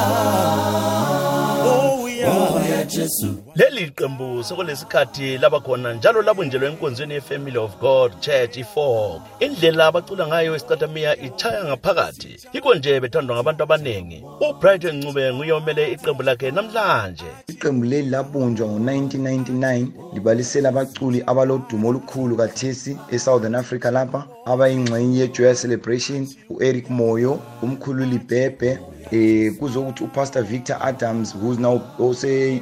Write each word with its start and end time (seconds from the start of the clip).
Oh, 1.63 2.03
we 2.03 2.23
are 2.23 2.85
Jesus. 2.85 3.46
Leli 3.57 3.89
qembu 3.89 4.43
sekulesikhathi 4.43 5.37
laba 5.37 5.59
khona 5.59 5.93
njalo 5.93 6.21
labunjelwe 6.21 6.67
enkonzweni 6.69 7.13
ye-family 7.13 7.57
of 7.57 7.79
god 7.79 8.11
church 8.19 8.57
i-4 8.57 9.21
indlela 9.39 9.87
abacula 9.87 10.27
ngayo 10.27 10.55
isicatamiya 10.55 11.17
ichaya 11.21 11.63
ngaphakathi. 11.63 12.39
Yikho 12.53 12.75
nje 12.75 12.99
bethandwa 12.99 13.35
ngabantu 13.35 13.63
abaningi 13.63 14.23
ubrighton 14.49 14.97
ncube 14.97 15.33
nguye 15.33 15.51
omele 15.51 15.91
iqembu 15.91 16.23
lakhe 16.23 16.51
namhlanje. 16.51 17.25
Iqembu 17.47 17.85
leli 17.85 18.09
labunjwa 18.09 18.67
ngo-1999 18.67 19.87
libalisela 20.13 20.69
abaculi 20.69 21.23
abalodumo 21.27 21.89
olukhulu 21.89 22.37
kathesi 22.37 22.97
e-southern 23.11 23.55
africa 23.55 23.85
lapha 23.91 24.27
abayingxenye 24.45 25.19
yejoya 25.19 25.55
celebration 25.55 26.27
u-eric 26.49 26.89
moyo 26.89 27.39
umkhululi 27.63 28.17
bhebhe 28.17 28.79
eh 29.11 29.53
kuzokuthi 29.59 30.03
upastor 30.03 30.43
victor 30.43 30.77
adams 30.81 31.35
who's 31.35 31.59
now 31.59 31.81
ose 31.99 32.61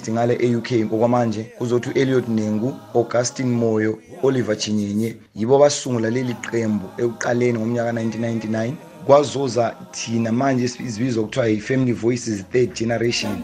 eh, 0.00 0.06
based 0.06 0.12
ngale 0.12 0.38
e-uk 0.40 0.92
okwamanje 0.92 1.42
kuzothi 1.58 1.88
u-eliot 1.90 2.28
nengu 2.28 2.76
augustin 2.94 3.46
moyo 3.46 3.98
oliver 4.22 4.58
chinyenye 4.58 5.16
yibo 5.34 5.58
basungula 5.58 6.10
leli 6.10 6.34
qembu 6.34 6.86
ekuqaleni 6.98 7.58
ngomnyaka 7.58 7.92
1999 7.92 8.72
kwazoza 9.06 9.74
thina 9.92 10.32
manje 10.32 10.64
izibizwa 10.64 11.24
kuthiwa 11.24 11.48
yi-family 11.48 11.92
voices 11.92 12.44
third 12.52 12.74
generation 12.74 13.42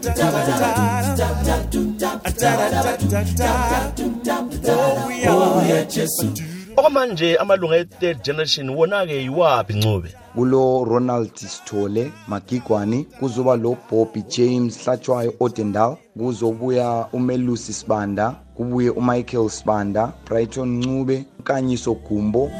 Oh, 5.28 5.58
we 5.58 5.72
are 5.72 5.84
Jesus. 5.84 6.55
Okwamanje 6.76 7.36
amalunga 7.36 7.76
e-third 7.76 8.22
generation 8.24 8.70
wona-ke 8.70 9.22
yiwaphi 9.22 9.72
ncube 9.74 10.14
kulo 10.34 10.84
ronald 10.84 11.34
sithole 11.34 12.12
magigwani 12.28 13.04
kuzoba 13.04 13.56
lo 13.56 13.76
bobby 13.90 14.22
james 14.22 14.84
hlatshwayo 14.84 15.34
odendal 15.40 15.96
kuzobuya 16.18 17.06
umelusi 17.12 17.72
sibanda 17.72 18.30
kubuye 18.56 18.90
umichael 18.90 19.48
sibanda 19.48 20.12
brighton 20.26 20.68
ncube 20.78 21.24
nkanyiso 21.40 21.94
gumbo 21.94 22.50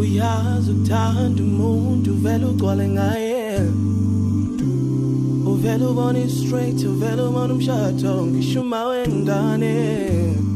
uyazi 0.00 0.70
ukuthanda 0.70 1.42
umuntu 1.42 2.10
uvele 2.12 2.44
ugcwale 2.46 2.88
ngaye. 2.88 3.60
Uvele 5.46 5.84
ubone 5.84 6.28
straight 6.28 6.84
uvele 6.84 7.22
ubone 7.22 7.52
umshado 7.52 8.26
ngisho 8.26 8.60
uma 8.60 8.84
wengane 8.86 9.74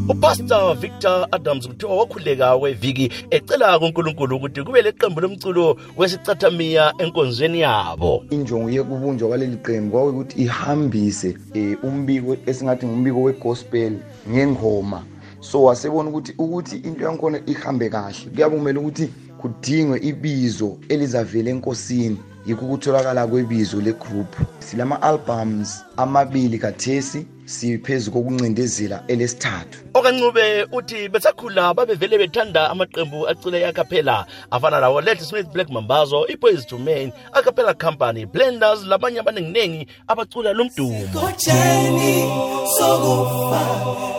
upastor 0.08 0.74
victor 0.74 1.28
adams 1.32 1.68
kuthiwa 1.68 1.96
wakhuleka 1.96 2.58
kweviki 2.58 3.12
ecela 3.30 3.78
kunkulunkulu 3.78 4.36
ukuthi 4.36 4.62
kube 4.62 4.82
leqembu 4.82 5.20
lomculo 5.20 5.76
wesicathamiya 5.96 6.92
enkonzweni 6.98 7.60
yabo. 7.60 8.24
Injongo 8.30 8.70
yekubunjwa 8.70 9.28
kwaleli 9.28 9.56
qembu 9.56 9.90
kwakuyukuthi 9.90 10.42
ihambise 10.42 11.36
um 11.54 11.76
umbiko 11.82 12.36
esingathi 12.46 12.86
ngumbiko 12.86 13.22
wegospel 13.22 13.92
ngengoma. 14.30 15.02
So 15.40 15.62
wasebona 15.62 16.10
ukuthi 16.10 16.34
ukuthi 16.38 16.76
into 16.76 17.04
yankhona 17.04 17.40
ihambe 17.46 17.88
kahle. 17.88 18.30
Kuyabe 18.34 18.56
kumele 18.56 18.78
ukuthi 18.78 19.08
kudingwe 19.38 19.98
ibizo 20.02 20.76
elizavela 20.88 21.50
enkosini 21.50 22.18
yikho 22.46 22.64
ukutholakala 22.66 23.26
kwebizo 23.26 23.80
legroup. 23.80 24.36
Silama-albums 24.58 25.84
amabili 25.96 26.58
kathesi 26.58 27.26
siphezu 27.44 28.10
kokuncindezela 28.10 29.02
elesithathu. 29.08 29.78
Okancube 29.94 30.66
uthi 30.72 31.08
besakhula 31.08 31.74
babevele 31.74 32.18
bethanda 32.18 32.70
amaqembu 32.70 33.28
acule 33.28 33.60
eacappella 33.60 34.26
afana 34.50 34.80
lawo 34.80 35.00
let 35.00 35.20
smith 35.20 35.46
black 35.52 35.68
mambazo 35.70 36.26
i-boys 36.28 36.66
to 36.66 36.78
main 36.78 37.12
acappella 37.32 37.74
company 37.74 38.26
blenders 38.26 38.84
labanye 38.86 39.20
abaninginingi 39.20 39.86
abacula 40.08 40.52
lo 40.52 40.64
mdumo. 40.64 41.08
Kotsheni 41.12 42.24
sokufa 42.78 43.62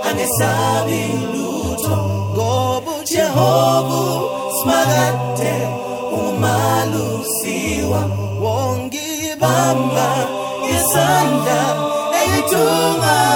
angesabi 0.04 1.02
lutho 1.34 1.98
ngoba 2.34 2.92
ujehovu 3.02 4.30
smakade 4.62 5.68
umalusiwa 6.12 8.02
wongibamba 8.42 10.28
isandla. 10.70 11.85
too 12.48 12.58
much. 12.58 13.35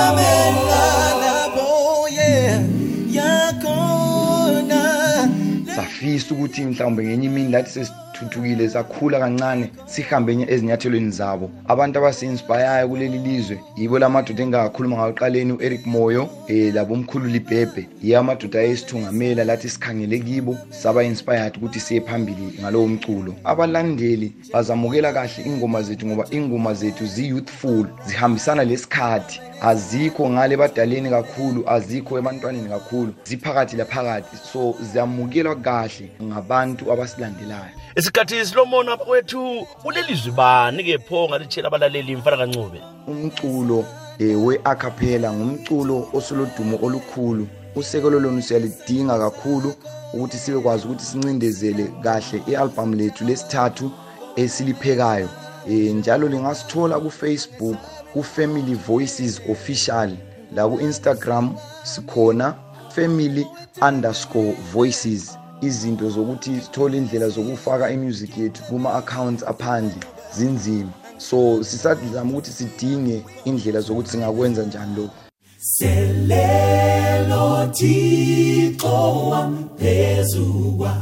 Safisa 6.19 6.35
ukuthi 6.35 6.65
mhlawumbe 6.65 7.03
ngenye 7.03 7.25
imini 7.25 7.51
lathi 7.51 7.71
sesithuthukile 7.71 8.69
sakhula 8.69 9.19
kancane 9.19 9.71
sihambe 9.85 10.33
enye 10.33 10.45
ezinyathelweni 10.49 11.11
zabo. 11.11 11.49
Abantu 11.67 11.99
abasi-inspirayo 11.99 12.87
kuleli 12.89 13.17
lizwe 13.17 13.59
yibo 13.77 13.99
la 13.99 14.09
madoda 14.09 14.43
engakhuluma 14.43 14.97
ngakuqaleni 14.97 15.53
u-eric 15.53 15.85
moyo 15.85 16.23
um 16.23 16.71
labo 16.73 16.93
umkhululi 16.93 17.39
bhebhe 17.39 17.87
yiyo 18.03 18.19
amadoda 18.19 18.59
ayesithungamela 18.59 19.43
lathi 19.43 19.69
sikhangele 19.69 20.19
kibo 20.19 20.57
saba-inspired 20.69 21.57
ukuthi 21.57 21.79
siye 21.79 22.01
phambili 22.01 22.59
ngalowo 22.59 22.87
mculo 22.87 23.35
abalandeli 23.43 24.33
bazamukela 24.53 25.13
kahle 25.13 25.43
ingoma 25.45 25.81
zethu 25.81 26.07
ngoba 26.07 26.25
ingoma 26.31 26.73
zethu 26.73 27.05
zi-youthful 27.05 27.85
zihambisana 28.07 28.63
lesikhathi. 28.63 29.41
Azikho 29.61 30.29
ngale 30.29 30.57
badaleni 30.57 31.09
kakhulu 31.09 31.63
azikho 31.69 32.17
ebantwaneni 32.17 32.69
kakhulu. 32.69 33.13
Ziphakathi 33.23 33.77
laphakathi 33.77 34.37
so 34.51 34.75
ziyamukelwa 34.81 35.55
kahle 35.55 36.11
ngabantu 36.23 36.91
abasilandelayo. 36.91 37.75
Isikhathi 37.95 38.45
silomona 38.45 38.97
kwethu 38.97 39.67
kulelizwi 39.83 40.31
bani-ke 40.31 40.97
pho 40.97 41.27
ngalitshela 41.29 41.67
abalaleli 41.67 42.15
mfana 42.15 42.37
kancube? 42.37 42.81
Umculo 43.07 43.85
eh, 44.19 44.43
we-acapella 44.45 45.33
ngumculo 45.33 46.09
osulodumo 46.13 46.79
olukhulu. 46.81 47.47
Usekelo 47.75 48.19
lona 48.19 48.41
siyalidinga 48.41 49.19
kakhulu 49.19 49.73
ukuthi 50.13 50.37
sibekwazi 50.37 50.85
ukuthi 50.85 51.05
sincindezele 51.05 51.83
kahle 52.03 52.41
i-albhamu 52.47 52.95
lethu 52.95 53.23
lesithathu 53.25 53.91
esiliphekayo. 54.35 55.29
Njalo 55.69 56.27
lingasithola 56.27 56.99
ku-facebook 56.99 57.77
ku-family 58.13 58.75
voices 58.75 59.41
official. 59.49 60.11
La 60.55 60.67
ku-instagram 60.67 61.55
sikhona 61.83 62.55
family 62.95 63.47
underscore 63.81 64.55
voices. 64.73 65.37
Izinto 65.61 66.09
zokuthi 66.09 66.61
sithole 66.61 66.97
indlela 66.97 67.29
zokufaka 67.29 67.91
imusic 67.91 68.37
yethu 68.37 68.63
kuma-accounts 68.63 69.43
aphandle 69.43 70.03
zinzima. 70.35 70.89
So 71.17 71.63
sisadizama 71.63 72.31
ukuthi 72.31 72.51
sidinge 72.51 73.23
indlela 73.45 73.81
zokuthi 73.81 74.09
singakwenza 74.09 74.63
njani 74.63 74.95
lokhu. 74.95 75.15
Selelo 75.59 77.67
thixo 77.73 79.29
wamphezuka 79.29 80.93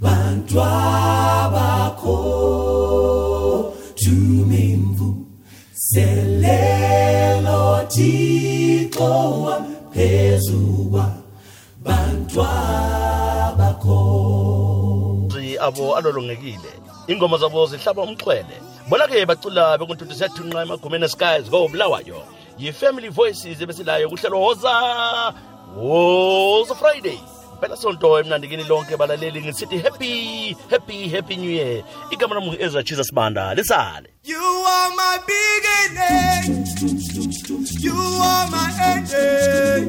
bantwabakho 0.00 1.67
Zwi 15.28 15.58
abo 15.58 15.96
alolongekile 15.96 16.72
ingoma 17.06 17.38
zabo 17.38 17.66
zihlaba 17.66 18.02
umxhwele. 18.02 18.56
Bona-ke 18.88 19.26
bacula 19.26 19.78
bekuntuthi 19.78 20.14
siyathunqa 20.14 20.62
emagumeni 20.62 21.08
skies 21.08 21.50
kobulawayo 21.50 22.22
yi-family 22.58 23.08
voices 23.08 23.60
ebesilayo 23.60 24.08
kuhlelo 24.08 24.40
woza 24.40 24.72
woza 25.76 26.74
friday. 26.74 27.18
Phela 27.60 27.76
sonto 27.76 28.20
emnandikini 28.20 28.64
lonke 28.64 28.96
balaleli 28.96 29.42
ngisithi 29.42 29.78
happy 29.78 30.56
happy 30.70 31.08
happy 31.08 31.36
new 31.36 31.50
year. 31.50 31.82
Igama 32.10 32.34
lami 32.34 32.46
ngu-ezra 32.46 32.82
chisa 32.82 33.04
sibanda 33.04 33.54
lisale. 33.54 34.08
You 34.24 34.36
are 34.74 34.90
my 35.00 35.18
beginning. 35.26 36.66
You 37.80 37.98
are 38.22 38.46
my 38.50 38.70
ending. 38.92 39.88